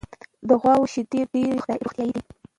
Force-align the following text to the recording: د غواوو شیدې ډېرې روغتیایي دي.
د 0.47 0.49
غواوو 0.61 0.91
شیدې 0.93 1.21
ډېرې 1.31 1.53
روغتیایي 1.85 2.11
دي. 2.15 2.21